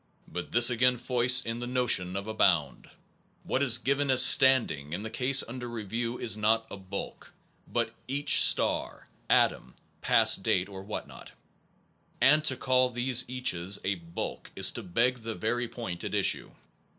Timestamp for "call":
12.57-12.89